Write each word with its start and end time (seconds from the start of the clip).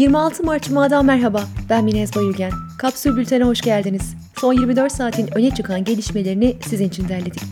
26 0.00 0.42
Mart 0.44 0.62
Cuma'dan 0.64 1.04
merhaba. 1.04 1.42
Ben 1.70 1.84
Minez 1.84 2.16
Bayülgen. 2.16 2.52
Kapsül 2.78 3.16
Bülten'e 3.16 3.44
hoş 3.44 3.60
geldiniz. 3.60 4.14
Son 4.36 4.52
24 4.52 4.92
saatin 4.92 5.38
öne 5.38 5.50
çıkan 5.50 5.84
gelişmelerini 5.84 6.56
sizin 6.68 6.88
için 6.88 7.08
derledik. 7.08 7.42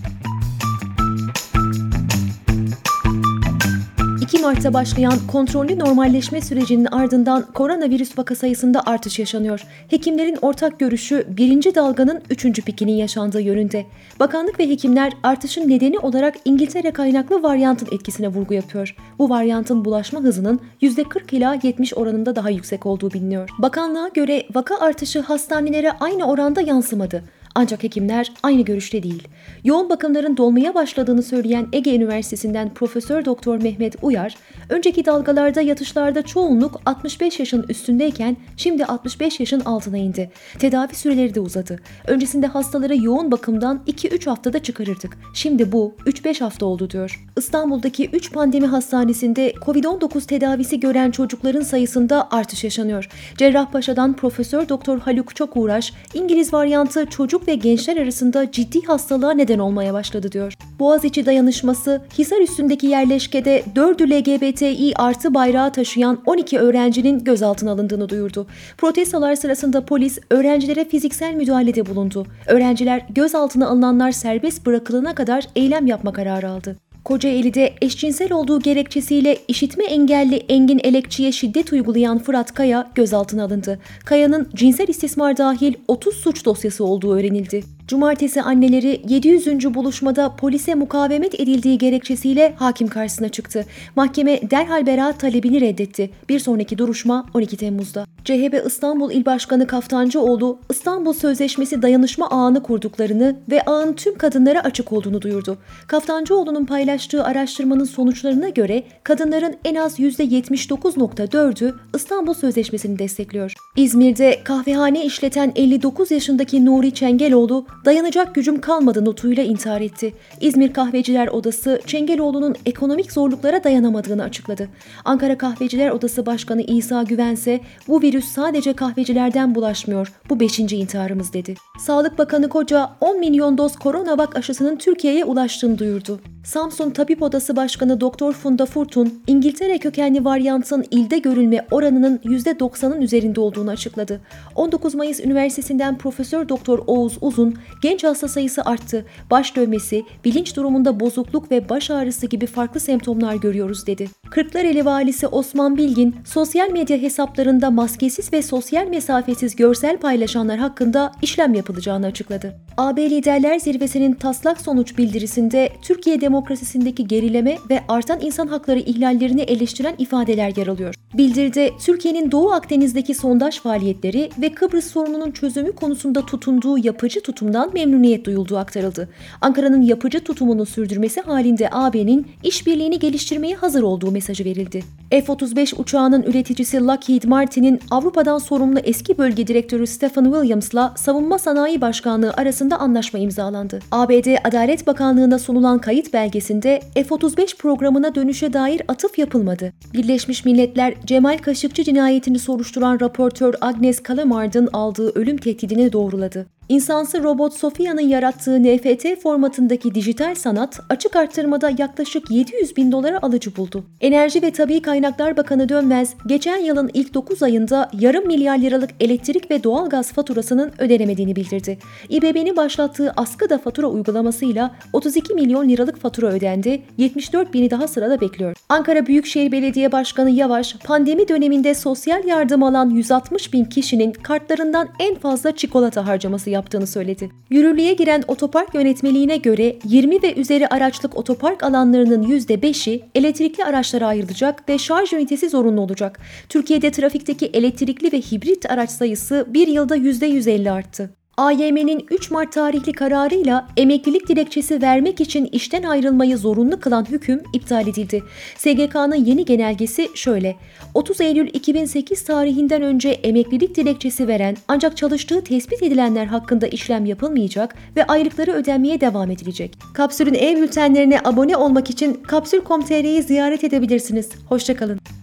2 4.22 4.38
Mart'ta 4.38 4.74
başlayan 4.74 5.14
kontrollü 5.32 5.78
normalleşme 5.78 6.40
sürecinin 6.40 6.84
ardından 6.84 7.46
koronavirüs 7.54 8.18
vaka 8.18 8.34
sayısında 8.34 8.82
artış 8.86 9.18
yaşanıyor. 9.18 9.60
Hekimlerin 9.88 10.38
ortak 10.42 10.78
görüşü 10.78 11.26
birinci 11.28 11.74
dalganın 11.74 12.20
üçüncü 12.30 12.62
pikinin 12.62 12.92
yaşandığı 12.92 13.40
yönünde. 13.40 13.86
Bakanlık 14.20 14.60
ve 14.60 14.68
hekimler 14.68 15.12
artışın 15.22 15.68
nedeni 15.68 15.98
olarak 15.98 16.34
İngiltere 16.44 16.90
kaynaklı 16.90 17.42
varyantın 17.42 17.88
etkisine 17.92 18.28
vurgu 18.28 18.54
yapıyor. 18.54 18.96
Bu 19.18 19.30
varyantın 19.30 19.84
bulaşma 19.84 20.20
hızının 20.20 20.60
%40 20.82 21.36
ila 21.36 21.58
70 21.62 21.94
oranında 21.94 22.36
daha 22.36 22.50
yüksek 22.50 22.86
olduğu 22.86 23.10
biliniyor. 23.10 23.50
Bakanlığa 23.58 24.08
göre 24.08 24.42
vaka 24.54 24.78
artışı 24.78 25.20
hastanelere 25.20 25.92
aynı 25.92 26.24
oranda 26.24 26.60
yansımadı. 26.60 27.22
Ancak 27.60 27.82
hekimler 27.82 28.32
aynı 28.42 28.62
görüşte 28.62 29.02
değil. 29.02 29.28
Yoğun 29.64 29.88
bakımların 29.88 30.36
dolmaya 30.36 30.74
başladığını 30.74 31.22
söyleyen 31.22 31.68
Ege 31.72 31.96
Üniversitesi'nden 31.96 32.74
Profesör 32.74 33.24
Doktor 33.24 33.62
Mehmet 33.62 33.96
Uyar, 34.02 34.34
önceki 34.68 35.06
dalgalarda 35.06 35.60
yatışlarda 35.60 36.22
çoğunluk 36.22 36.80
65 36.86 37.40
yaşın 37.40 37.64
üstündeyken 37.68 38.36
şimdi 38.56 38.84
65 38.84 39.40
yaşın 39.40 39.60
altına 39.60 39.98
indi. 39.98 40.30
Tedavi 40.58 40.94
süreleri 40.94 41.34
de 41.34 41.40
uzadı. 41.40 41.78
Öncesinde 42.06 42.46
hastaları 42.46 42.96
yoğun 42.96 43.30
bakımdan 43.30 43.80
2-3 43.86 44.24
haftada 44.24 44.62
çıkarırdık. 44.62 45.18
Şimdi 45.34 45.72
bu 45.72 45.94
3-5 46.06 46.40
hafta 46.40 46.66
oldu 46.66 46.90
diyor. 46.90 47.28
İstanbul'daki 47.36 48.10
3 48.12 48.32
pandemi 48.32 48.66
hastanesinde 48.66 49.52
COVID-19 49.66 50.26
tedavisi 50.26 50.80
gören 50.80 51.10
çocukların 51.10 51.62
sayısında 51.62 52.28
artış 52.30 52.64
yaşanıyor. 52.64 53.08
Cerrahpaşa'dan 53.36 54.16
Profesör 54.16 54.68
Doktor 54.68 54.98
Haluk 54.98 55.36
Çokuğraş, 55.36 55.92
İngiliz 56.14 56.52
varyantı 56.52 57.06
çocuk 57.06 57.47
ve 57.48 57.54
gençler 57.54 57.96
arasında 57.96 58.52
ciddi 58.52 58.82
hastalığa 58.82 59.32
neden 59.32 59.58
olmaya 59.58 59.94
başladı 59.94 60.32
diyor. 60.32 60.54
Boğaziçi 60.78 61.26
dayanışması, 61.26 62.00
Hisar 62.18 62.40
üstündeki 62.40 62.86
yerleşkede 62.86 63.62
4'ü 63.76 64.10
LGBTİ 64.10 64.92
artı 64.96 65.34
bayrağı 65.34 65.72
taşıyan 65.72 66.22
12 66.26 66.58
öğrencinin 66.58 67.24
gözaltına 67.24 67.70
alındığını 67.72 68.08
duyurdu. 68.08 68.46
Protestolar 68.78 69.34
sırasında 69.34 69.84
polis 69.84 70.18
öğrencilere 70.30 70.84
fiziksel 70.84 71.34
müdahalede 71.34 71.86
bulundu. 71.86 72.26
Öğrenciler 72.46 73.06
gözaltına 73.10 73.68
alınanlar 73.68 74.12
serbest 74.12 74.66
bırakılana 74.66 75.14
kadar 75.14 75.44
eylem 75.56 75.86
yapma 75.86 76.12
kararı 76.12 76.50
aldı. 76.50 76.87
Kocaeli'de 77.04 77.74
eşcinsel 77.82 78.32
olduğu 78.32 78.60
gerekçesiyle 78.60 79.38
işitme 79.48 79.84
engelli 79.84 80.36
Engin 80.36 80.80
Elekçi'ye 80.84 81.32
şiddet 81.32 81.72
uygulayan 81.72 82.18
Fırat 82.18 82.54
Kaya 82.54 82.90
gözaltına 82.94 83.44
alındı. 83.44 83.78
Kaya'nın 84.04 84.50
cinsel 84.54 84.88
istismar 84.88 85.36
dahil 85.36 85.74
30 85.88 86.14
suç 86.14 86.44
dosyası 86.44 86.84
olduğu 86.84 87.14
öğrenildi. 87.14 87.77
Cumartesi 87.88 88.42
anneleri 88.42 89.02
700. 89.08 89.74
buluşmada 89.74 90.36
polise 90.36 90.74
mukavemet 90.74 91.40
edildiği 91.40 91.78
gerekçesiyle 91.78 92.54
hakim 92.58 92.88
karşısına 92.88 93.28
çıktı. 93.28 93.64
Mahkeme 93.96 94.50
derhal 94.50 94.86
beraat 94.86 95.20
talebini 95.20 95.60
reddetti. 95.60 96.10
Bir 96.28 96.38
sonraki 96.38 96.78
duruşma 96.78 97.26
12 97.34 97.56
Temmuz'da. 97.56 98.06
CHP 98.24 98.62
İstanbul 98.66 99.10
İl 99.10 99.24
Başkanı 99.24 99.66
Kaftancıoğlu, 99.66 100.58
İstanbul 100.70 101.12
Sözleşmesi 101.12 101.82
dayanışma 101.82 102.30
ağını 102.30 102.62
kurduklarını 102.62 103.36
ve 103.50 103.62
ağın 103.62 103.92
tüm 103.92 104.18
kadınlara 104.18 104.60
açık 104.60 104.92
olduğunu 104.92 105.22
duyurdu. 105.22 105.58
Kaftancıoğlu'nun 105.86 106.64
paylaştığı 106.64 107.24
araştırmanın 107.24 107.84
sonuçlarına 107.84 108.48
göre 108.48 108.82
kadınların 109.02 109.54
en 109.64 109.74
az 109.74 109.98
%79.4'ü 109.98 111.74
İstanbul 111.94 112.34
Sözleşmesi'ni 112.34 112.98
destekliyor. 112.98 113.52
İzmir'de 113.76 114.40
kahvehane 114.44 115.04
işleten 115.04 115.52
59 115.56 116.10
yaşındaki 116.10 116.66
Nuri 116.66 116.94
Çengeloğlu 116.94 117.66
dayanacak 117.84 118.34
gücüm 118.34 118.60
kalmadı 118.60 119.04
notuyla 119.04 119.42
intihar 119.42 119.80
etti. 119.80 120.14
İzmir 120.40 120.72
Kahveciler 120.72 121.28
Odası 121.28 121.80
Çengeloğlu'nun 121.86 122.56
ekonomik 122.66 123.12
zorluklara 123.12 123.64
dayanamadığını 123.64 124.22
açıkladı. 124.22 124.68
Ankara 125.04 125.38
Kahveciler 125.38 125.90
Odası 125.90 126.26
Başkanı 126.26 126.62
İsa 126.62 127.02
Güvense 127.02 127.60
bu 127.88 128.02
virüs 128.02 128.24
sadece 128.24 128.72
kahvecilerden 128.72 129.54
bulaşmıyor. 129.54 130.12
Bu 130.30 130.40
beşinci 130.40 130.76
intiharımız 130.76 131.32
dedi. 131.32 131.54
Sağlık 131.78 132.18
Bakanı 132.18 132.48
Koca 132.48 132.90
10 133.00 133.20
milyon 133.20 133.58
doz 133.58 133.76
koronavak 133.76 134.36
aşısının 134.36 134.76
Türkiye'ye 134.76 135.24
ulaştığını 135.24 135.78
duyurdu. 135.78 136.20
Samsun 136.44 136.90
Tabip 136.90 137.22
Odası 137.22 137.56
Başkanı 137.56 138.00
Doktor 138.00 138.32
Funda 138.32 138.66
Furtun, 138.66 139.22
İngiltere 139.26 139.78
kökenli 139.78 140.24
varyantın 140.24 140.84
ilde 140.90 141.18
görülme 141.18 141.66
oranının 141.70 142.18
%90'ın 142.18 143.00
üzerinde 143.00 143.40
olduğunu 143.40 143.70
açıkladı. 143.70 144.20
19 144.54 144.94
Mayıs 144.94 145.20
Üniversitesi'nden 145.20 145.98
Profesör 145.98 146.48
Doktor 146.48 146.78
Oğuz 146.86 147.18
Uzun, 147.20 147.54
genç 147.82 148.04
hasta 148.04 148.28
sayısı 148.28 148.62
arttı, 148.62 149.06
baş 149.30 149.56
dönmesi, 149.56 150.04
bilinç 150.24 150.56
durumunda 150.56 151.00
bozukluk 151.00 151.50
ve 151.50 151.68
baş 151.68 151.90
ağrısı 151.90 152.26
gibi 152.26 152.46
farklı 152.46 152.80
semptomlar 152.80 153.34
görüyoruz 153.34 153.86
dedi. 153.86 154.08
Kırklareli 154.38 154.84
Valisi 154.84 155.26
Osman 155.26 155.76
Bilgin, 155.76 156.16
sosyal 156.24 156.70
medya 156.70 156.98
hesaplarında 156.98 157.70
maskesiz 157.70 158.32
ve 158.32 158.42
sosyal 158.42 158.86
mesafesiz 158.86 159.56
görsel 159.56 159.96
paylaşanlar 159.96 160.58
hakkında 160.58 161.12
işlem 161.22 161.54
yapılacağını 161.54 162.06
açıkladı. 162.06 162.54
AB 162.76 163.10
Liderler 163.10 163.58
Zirvesi'nin 163.58 164.12
taslak 164.12 164.60
sonuç 164.60 164.98
bildirisinde 164.98 165.72
Türkiye 165.82 166.20
demokrasisindeki 166.20 167.06
gerileme 167.06 167.58
ve 167.70 167.80
artan 167.88 168.20
insan 168.20 168.46
hakları 168.46 168.78
ihlallerini 168.78 169.40
eleştiren 169.40 169.94
ifadeler 169.98 170.56
yer 170.56 170.66
alıyor. 170.66 170.94
Bildiride 171.14 171.70
Türkiye'nin 171.84 172.30
Doğu 172.30 172.50
Akdeniz'deki 172.50 173.14
sondaj 173.14 173.60
faaliyetleri 173.60 174.30
ve 174.42 174.52
Kıbrıs 174.52 174.90
sorununun 174.90 175.30
çözümü 175.30 175.72
konusunda 175.72 176.26
tutunduğu 176.26 176.78
yapıcı 176.78 177.20
tutumdan 177.20 177.70
memnuniyet 177.74 178.24
duyulduğu 178.24 178.56
aktarıldı. 178.58 179.08
Ankara'nın 179.40 179.82
yapıcı 179.82 180.20
tutumunu 180.20 180.66
sürdürmesi 180.66 181.20
halinde 181.20 181.68
AB'nin 181.72 182.26
işbirliğini 182.42 182.98
geliştirmeye 182.98 183.54
hazır 183.54 183.82
olduğu 183.82 184.10
mesajı 184.10 184.27
verildi. 184.44 184.82
F-35 185.10 185.80
uçağının 185.80 186.22
üreticisi 186.22 186.80
Lockheed 186.84 187.24
Martin'in 187.24 187.80
Avrupa'dan 187.90 188.38
sorumlu 188.38 188.78
eski 188.78 189.18
bölge 189.18 189.46
direktörü 189.46 189.86
Stephen 189.86 190.24
Williams'la 190.24 190.94
Savunma 190.96 191.38
Sanayi 191.38 191.80
Başkanlığı 191.80 192.32
arasında 192.32 192.78
anlaşma 192.78 193.18
imzalandı. 193.18 193.80
ABD 193.90 194.48
Adalet 194.48 194.86
Bakanlığı'na 194.86 195.38
sunulan 195.38 195.78
kayıt 195.78 196.12
belgesinde 196.12 196.80
F-35 196.94 197.56
programına 197.56 198.14
dönüşe 198.14 198.52
dair 198.52 198.82
atıf 198.88 199.18
yapılmadı. 199.18 199.72
Birleşmiş 199.94 200.44
Milletler 200.44 200.94
Cemal 201.04 201.38
Kaşıkçı 201.38 201.84
cinayetini 201.84 202.38
soruşturan 202.38 203.00
raportör 203.00 203.54
Agnes 203.60 204.02
Kalamard'ın 204.02 204.68
aldığı 204.72 205.10
ölüm 205.14 205.36
tehdidini 205.36 205.92
doğruladı. 205.92 206.57
İnsansı 206.68 207.22
robot 207.22 207.54
Sofia'nın 207.54 208.00
yarattığı 208.00 208.62
NFT 208.62 209.22
formatındaki 209.22 209.94
dijital 209.94 210.34
sanat 210.34 210.80
açık 210.88 211.16
arttırmada 211.16 211.70
yaklaşık 211.78 212.30
700 212.30 212.76
bin 212.76 212.92
dolara 212.92 213.18
alıcı 213.22 213.56
buldu. 213.56 213.84
Enerji 214.00 214.42
ve 214.42 214.50
Tabi 214.50 214.82
Kaynaklar 214.82 215.36
Bakanı 215.36 215.68
Dönmez, 215.68 216.14
geçen 216.26 216.56
yılın 216.56 216.90
ilk 216.94 217.14
9 217.14 217.42
ayında 217.42 217.90
yarım 218.00 218.26
milyar 218.26 218.58
liralık 218.58 218.90
elektrik 219.00 219.50
ve 219.50 219.64
doğalgaz 219.64 220.12
faturasının 220.12 220.72
ödenemediğini 220.78 221.36
bildirdi. 221.36 221.78
İBB'nin 222.08 222.56
başlattığı 222.56 223.12
askıda 223.16 223.58
fatura 223.58 223.86
uygulamasıyla 223.86 224.74
32 224.92 225.34
milyon 225.34 225.68
liralık 225.68 226.00
fatura 226.00 226.26
ödendi, 226.26 226.82
74 226.98 227.54
bini 227.54 227.70
daha 227.70 227.88
sırada 227.88 228.20
bekliyor. 228.20 228.54
Ankara 228.68 229.06
Büyükşehir 229.06 229.52
Belediye 229.52 229.92
Başkanı 229.92 230.30
Yavaş, 230.30 230.76
pandemi 230.84 231.28
döneminde 231.28 231.74
sosyal 231.74 232.24
yardım 232.24 232.62
alan 232.62 232.90
160 232.90 233.52
bin 233.52 233.64
kişinin 233.64 234.12
kartlarından 234.12 234.88
en 234.98 235.14
fazla 235.14 235.56
çikolata 235.56 236.06
harcaması 236.06 236.50
yaptığını 236.58 236.86
söyledi. 236.86 237.30
Yürürlüğe 237.50 237.92
giren 237.92 238.22
otopark 238.28 238.74
yönetmeliğine 238.74 239.36
göre 239.36 239.76
20 239.84 240.22
ve 240.22 240.34
üzeri 240.34 240.68
araçlık 240.68 241.16
otopark 241.16 241.62
alanlarının 241.62 242.22
%5'i 242.22 243.04
elektrikli 243.14 243.64
araçlara 243.64 244.06
ayrılacak 244.06 244.68
ve 244.68 244.78
şarj 244.78 245.12
ünitesi 245.12 245.48
zorunlu 245.48 245.80
olacak. 245.80 246.20
Türkiye'de 246.48 246.90
trafikteki 246.90 247.46
elektrikli 247.46 248.12
ve 248.12 248.20
hibrit 248.20 248.70
araç 248.70 248.90
sayısı 248.90 249.46
bir 249.48 249.68
yılda 249.68 249.96
%150 249.96 250.70
arttı. 250.70 251.17
AYM'nin 251.38 252.06
3 252.10 252.30
Mart 252.30 252.52
tarihli 252.52 252.92
kararıyla 252.92 253.68
emeklilik 253.76 254.28
dilekçesi 254.28 254.82
vermek 254.82 255.20
için 255.20 255.48
işten 255.52 255.82
ayrılmayı 255.82 256.38
zorunlu 256.38 256.80
kılan 256.80 257.04
hüküm 257.04 257.42
iptal 257.52 257.86
edildi. 257.88 258.22
SGK'nın 258.56 259.24
yeni 259.24 259.44
genelgesi 259.44 260.08
şöyle. 260.14 260.56
30 260.94 261.20
Eylül 261.20 261.48
2008 261.52 262.24
tarihinden 262.24 262.82
önce 262.82 263.08
emeklilik 263.08 263.76
dilekçesi 263.76 264.28
veren 264.28 264.56
ancak 264.68 264.96
çalıştığı 264.96 265.44
tespit 265.44 265.82
edilenler 265.82 266.26
hakkında 266.26 266.66
işlem 266.66 267.06
yapılmayacak 267.06 267.74
ve 267.96 268.04
aylıkları 268.04 268.52
ödenmeye 268.52 269.00
devam 269.00 269.30
edilecek. 269.30 269.78
Kapsül'ün 269.94 270.34
ev 270.34 270.62
bültenlerine 270.62 271.20
abone 271.24 271.56
olmak 271.56 271.90
için 271.90 272.14
kapsül.com.tr'yi 272.14 273.22
ziyaret 273.22 273.64
edebilirsiniz. 273.64 274.30
Hoşçakalın. 274.48 275.17